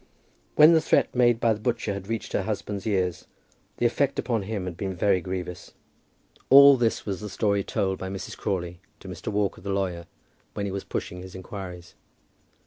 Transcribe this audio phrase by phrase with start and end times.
[0.55, 3.27] When the threat made by the butcher had reached her husband's ears,
[3.77, 5.73] the effect upon him had been very grievous.
[6.49, 8.35] All this was the story told by Mrs.
[8.35, 9.27] Crawley to Mr.
[9.27, 10.07] Walker, the lawyer,
[10.55, 11.93] when he was pushing his inquiries.